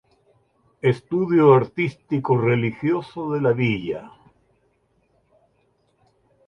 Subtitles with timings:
[0.81, 4.11] Estudio Artístico-Religioso de la Villa.